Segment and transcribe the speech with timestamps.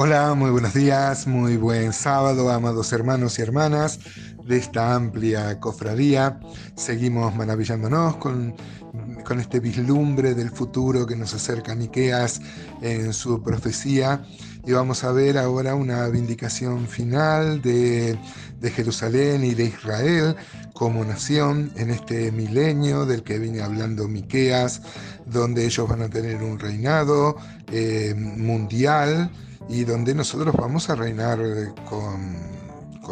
[0.00, 3.98] Hola, muy buenos días, muy buen sábado, amados hermanos y hermanas
[4.44, 6.38] de esta amplia cofradía.
[6.76, 8.54] Seguimos maravillándonos con,
[9.24, 12.40] con este vislumbre del futuro que nos acerca Miqueas
[12.82, 14.24] en su profecía.
[14.66, 18.18] Y vamos a ver ahora una vindicación final de,
[18.60, 20.36] de Jerusalén y de Israel
[20.72, 24.82] como nación en este milenio del que viene hablando Miqueas,
[25.26, 27.36] donde ellos van a tener un reinado
[27.72, 29.30] eh, mundial
[29.68, 31.38] y donde nosotros vamos a reinar
[31.88, 32.57] con,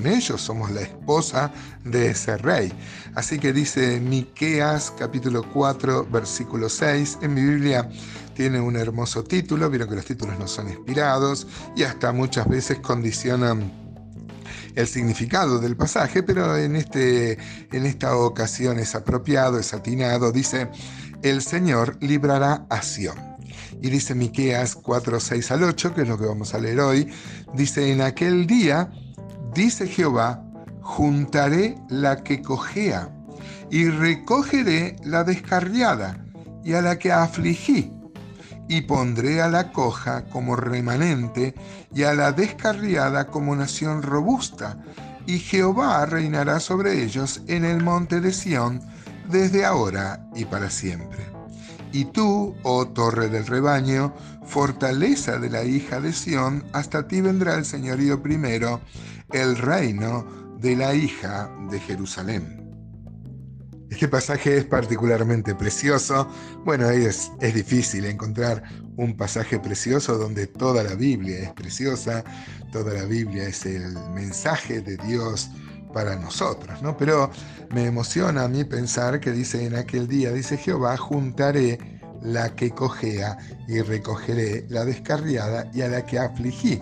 [0.00, 1.52] ellos, somos la esposa
[1.84, 2.72] de ese rey.
[3.14, 7.88] Así que dice Miqueas capítulo 4 versículo 6, en mi Biblia
[8.34, 11.46] tiene un hermoso título, vieron que los títulos no son inspirados
[11.76, 13.72] y hasta muchas veces condicionan
[14.74, 17.38] el significado del pasaje, pero en, este,
[17.72, 20.68] en esta ocasión es apropiado, es atinado, dice,
[21.22, 23.32] el Señor librará a Sion
[23.82, 27.08] y dice Miqueas 4, 6 al 8, que es lo que vamos a leer hoy,
[27.54, 28.90] dice, en aquel día,
[29.54, 30.44] dice Jehová,
[30.80, 33.10] juntaré la que cojea
[33.70, 36.24] y recogeré la descarriada
[36.64, 37.92] y a la que afligí
[38.68, 41.54] y pondré a la coja como remanente
[41.94, 44.78] y a la descarriada como nación robusta,
[45.26, 48.80] y Jehová reinará sobre ellos en el monte de Sión
[49.28, 51.41] desde ahora y para siempre.
[51.92, 54.14] Y tú, oh torre del rebaño,
[54.46, 58.80] fortaleza de la hija de Sión, hasta ti vendrá el señorío primero,
[59.30, 60.26] el reino
[60.58, 62.62] de la hija de Jerusalén.
[63.90, 66.26] Este pasaje es particularmente precioso.
[66.64, 68.62] Bueno, es, es difícil encontrar
[68.96, 72.24] un pasaje precioso donde toda la Biblia es preciosa,
[72.72, 75.50] toda la Biblia es el mensaje de Dios
[75.92, 76.96] para nosotros, ¿no?
[76.96, 77.30] Pero
[77.70, 82.70] me emociona a mí pensar que dice en aquel día, dice Jehová, juntaré la que
[82.70, 86.80] cojea y recogeré la descarriada y a la que afligí.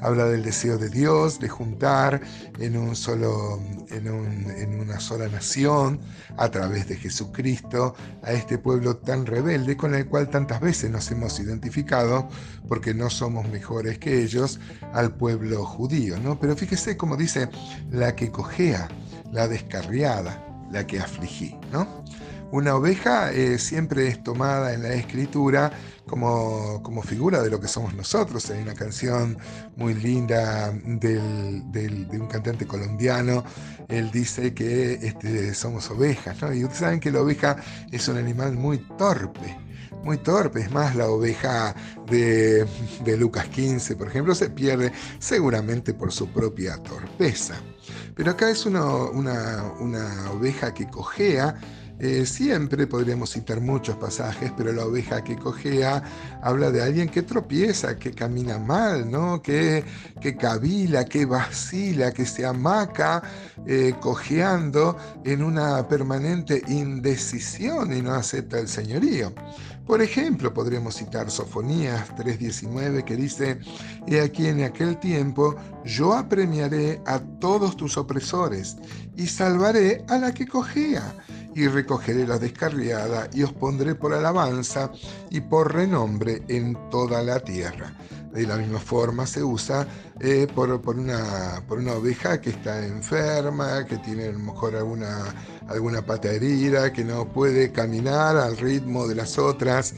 [0.00, 2.20] Habla del deseo de Dios de juntar
[2.60, 6.00] en, un solo, en, en una sola nación
[6.36, 11.10] a través de Jesucristo a este pueblo tan rebelde con el cual tantas veces nos
[11.10, 12.28] hemos identificado
[12.68, 14.60] porque no somos mejores que ellos
[14.92, 16.16] al pueblo judío.
[16.20, 16.38] ¿no?
[16.38, 17.48] Pero fíjese como dice
[17.90, 18.88] la que cojea,
[19.32, 21.56] la descarriada, la que afligí.
[21.72, 22.04] ¿no?
[22.50, 25.70] Una oveja eh, siempre es tomada en la escritura
[26.06, 28.48] como, como, figura de lo que somos nosotros.
[28.50, 29.36] Hay una canción
[29.76, 33.44] muy linda de un cantante colombiano.
[33.88, 36.38] Él dice que este, somos ovejas.
[36.54, 37.56] Y ustedes saben que la oveja
[37.92, 39.58] es un animal muy torpe
[40.02, 40.60] muy torpe.
[40.60, 41.74] Es más, la oveja
[42.06, 42.66] de,
[43.04, 47.56] de, Lucas 15, por ejemplo, se pierde seguramente por su propia torpeza.
[48.14, 51.56] Pero acá es una, una, una oveja que cojea
[52.00, 56.02] eh, siempre podríamos citar muchos pasajes, pero la oveja que cojea
[56.42, 59.42] habla de alguien que tropieza, que camina mal, ¿no?
[59.42, 59.84] que,
[60.20, 63.22] que cavila, que vacila, que se amaca
[63.66, 69.32] eh, cojeando en una permanente indecisión y no acepta el señorío.
[69.88, 73.58] Por ejemplo, podríamos citar Sofonías 3:19 que dice,
[74.06, 78.76] He aquí en aquel tiempo yo apremiaré a todos tus opresores
[79.16, 81.14] y salvaré a la que cojea
[81.54, 84.92] y recogeré la descarriada y os pondré por alabanza
[85.30, 87.96] y por renombre en toda la tierra.
[88.32, 89.86] De la misma forma se usa
[90.20, 95.34] eh, por, una, por una oveja que está enferma, que tiene a lo mejor alguna,
[95.66, 99.94] alguna pata herida, que no puede caminar al ritmo de las otras.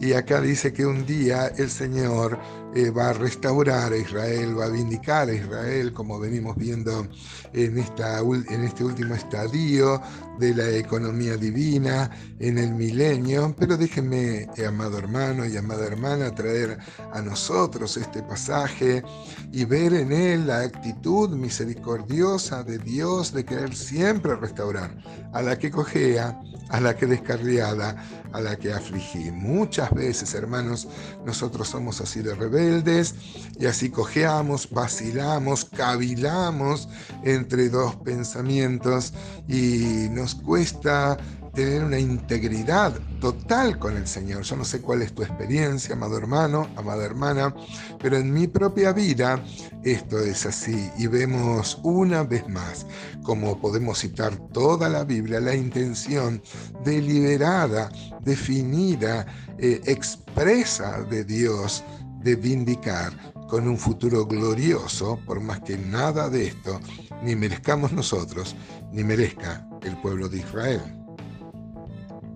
[0.00, 2.38] Y acá dice que un día el Señor
[2.74, 7.06] eh, va a restaurar a Israel, va a vindicar a Israel, como venimos viendo
[7.52, 10.02] en, esta, en este último estadio
[10.40, 12.10] de la economía divina,
[12.40, 13.54] en el milenio.
[13.56, 16.78] Pero déjenme, eh, amado hermano y amada hermana, traer
[17.12, 19.04] a nosotros este pasaje
[19.52, 24.96] y ver en él la actitud misericordiosa de Dios de querer siempre restaurar
[25.32, 27.96] a la que cojea, a la que descarriada,
[28.32, 29.30] a la que afligí.
[29.30, 30.88] Muchas veces, hermanos,
[31.24, 33.14] nosotros somos así de rebeldes
[33.58, 36.88] y así cojeamos, vacilamos, cavilamos
[37.22, 39.12] entre dos pensamientos
[39.48, 41.16] y nos cuesta
[41.54, 44.42] tener una integridad total con el Señor.
[44.42, 47.54] Yo no sé cuál es tu experiencia, amado hermano, amada hermana,
[48.00, 49.42] pero en mi propia vida
[49.82, 52.86] esto es así y vemos una vez más,
[53.22, 56.42] como podemos citar toda la Biblia, la intención
[56.84, 57.90] deliberada,
[58.20, 59.26] definida,
[59.58, 61.84] eh, expresa de Dios
[62.20, 63.12] de vindicar
[63.48, 66.80] con un futuro glorioso, por más que nada de esto
[67.22, 68.54] ni merezcamos nosotros,
[68.92, 71.03] ni merezca el pueblo de Israel.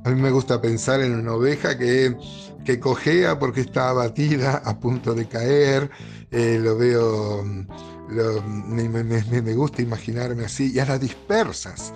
[0.05, 2.17] A mí me gusta pensar en una oveja que,
[2.65, 5.91] que cojea porque está abatida, a punto de caer.
[6.31, 11.93] Eh, lo veo, me, me, gusta imaginarme así, y a las dispersas.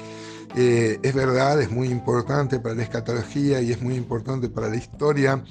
[0.55, 4.77] Eh, es verdad, es muy importante para la escatología y es muy importante para la
[4.77, 5.43] historia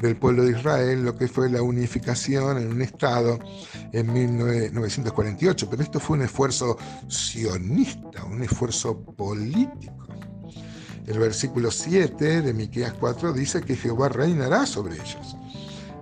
[0.00, 3.38] del pueblo de Israel lo que fue la unificación en un Estado
[3.92, 6.76] en 1948, pero esto fue un esfuerzo
[7.08, 10.06] sionista, un esfuerzo político.
[11.06, 15.36] El versículo 7 de Miqueas 4 dice que Jehová reinará sobre ellos.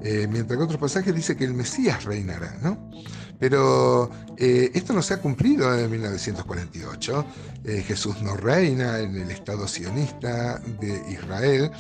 [0.01, 2.79] Eh, mientras que otros pasajes dice que el Mesías reinará, ¿no?
[3.39, 7.25] Pero eh, esto no se ha cumplido en 1948.
[7.65, 11.71] Eh, Jesús no reina en el Estado sionista de Israel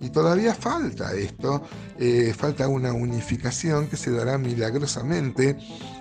[0.00, 1.62] y todavía falta esto,
[1.98, 5.56] eh, falta una unificación que se dará milagrosamente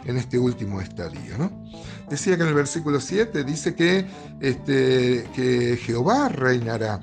[0.06, 1.38] en este último estadio.
[1.38, 1.52] ¿no?
[2.10, 4.08] Decía que en el versículo 7 dice que,
[4.40, 7.00] este, que Jehová reinará.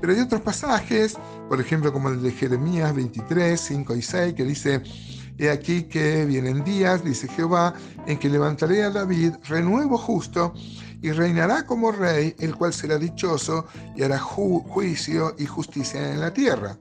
[0.00, 1.16] Pero hay otros pasajes,
[1.48, 4.82] por ejemplo como el de Jeremías 23, 5 y 6, que dice,
[5.36, 7.74] He aquí que vienen días, dice Jehová,
[8.06, 10.54] en que levantaré a David renuevo justo
[11.04, 16.32] y reinará como rey, el cual será dichoso y hará juicio y justicia en la
[16.32, 16.78] tierra.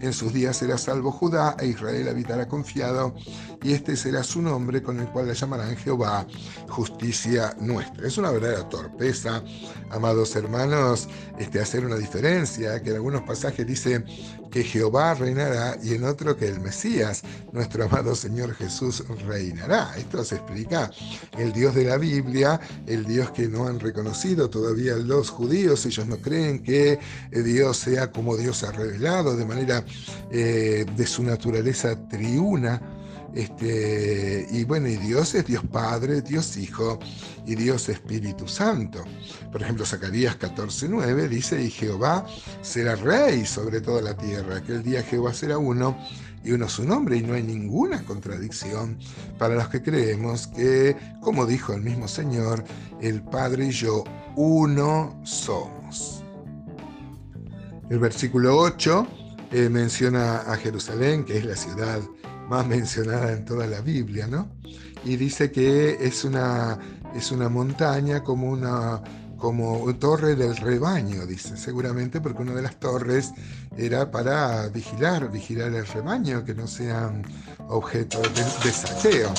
[0.00, 3.16] En sus días será salvo Judá e Israel habitará confiado,
[3.64, 6.24] y este será su nombre con el cual le llamarán Jehová,
[6.68, 8.06] justicia nuestra.
[8.06, 9.42] Es una verdadera torpeza,
[9.90, 14.04] amados hermanos, este, hacer una diferencia, que en algunos pasajes dice
[14.50, 19.96] que Jehová reinará y en otro que el Mesías, nuestro amado Señor Jesús, reinará.
[19.96, 20.90] Esto se explica
[21.36, 26.06] el Dios de la Biblia, el Dios que no han reconocido todavía los judíos, ellos
[26.06, 26.98] no creen que
[27.30, 29.84] eh, Dios sea como Dios ha revelado, de manera
[30.30, 32.80] eh, de su naturaleza triuna.
[33.34, 37.00] Este, y bueno, y Dios es Dios Padre, Dios Hijo
[37.44, 39.02] y Dios Espíritu Santo.
[39.50, 42.24] Por ejemplo, Zacarías 14:9 dice, y Jehová
[42.62, 45.98] será rey sobre toda la tierra, aquel día Jehová será uno
[46.44, 48.98] y uno su nombre, y no hay ninguna contradicción
[49.38, 52.62] para los que creemos que, como dijo el mismo Señor,
[53.00, 54.04] el Padre y yo
[54.36, 56.22] uno somos.
[57.88, 59.06] El versículo 8
[59.52, 62.00] eh, menciona a Jerusalén, que es la ciudad
[62.48, 64.50] más mencionada en toda la Biblia, ¿no?
[65.04, 66.78] Y dice que es una,
[67.14, 69.02] es una montaña como una
[69.44, 73.30] como torre del rebaño, dice, seguramente porque una de las torres
[73.76, 77.22] era para vigilar, vigilar el rebaño, que no sean
[77.68, 79.34] objeto de, saqueo.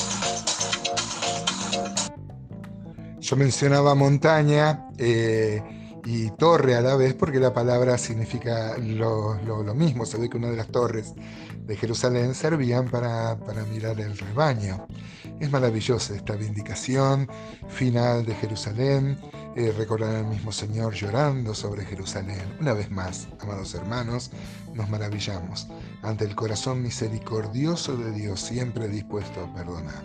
[3.19, 5.63] Yo mencionaba montaña eh,
[6.05, 9.39] y torre a la vez porque la palabra significa lo,
[9.73, 10.05] mismo.
[10.05, 11.15] Se ve que una de las torres
[11.65, 14.85] de Jerusalén servían para, para mirar el rebaño.
[15.39, 17.27] Es maravillosa esta vindicación
[17.67, 19.17] final de Jerusalén,
[19.55, 22.41] recordar al mismo Señor llorando sobre Jerusalén.
[22.59, 24.31] Una vez más, amados hermanos,
[24.73, 25.67] nos maravillamos
[26.03, 30.03] ante el corazón misericordioso de Dios, siempre dispuesto a perdonar.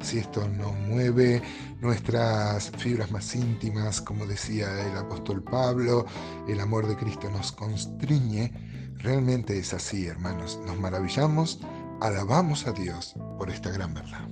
[0.00, 1.42] Si esto nos mueve
[1.80, 6.04] nuestras fibras más íntimas, como decía el apóstol Pablo,
[6.48, 8.52] el amor de Cristo nos constriñe,
[8.98, 10.58] realmente es así, hermanos.
[10.66, 11.60] Nos maravillamos,
[12.00, 14.28] alabamos a Dios por esta gran verdad.